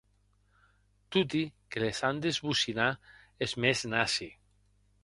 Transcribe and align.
Toti 1.15 1.41
que 1.69 1.85
les 1.85 2.01
an 2.09 2.23
d'esbocinar 2.25 2.89
es 3.49 3.57
mèns 3.63 3.89
nassi. 3.95 4.35